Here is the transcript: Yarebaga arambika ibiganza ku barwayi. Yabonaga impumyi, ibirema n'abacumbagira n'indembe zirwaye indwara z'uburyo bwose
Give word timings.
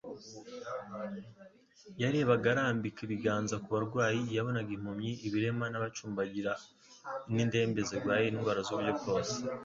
Yarebaga 2.01 2.47
arambika 2.53 2.99
ibiganza 3.07 3.55
ku 3.63 3.69
barwayi. 3.75 4.21
Yabonaga 4.37 4.71
impumyi, 4.77 5.11
ibirema 5.27 5.65
n'abacumbagira 5.69 6.53
n'indembe 7.33 7.79
zirwaye 7.89 8.25
indwara 8.27 8.61
z'uburyo 8.67 8.93
bwose 8.99 9.35